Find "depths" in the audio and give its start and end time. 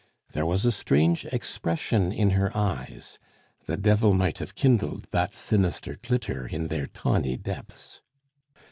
7.37-8.01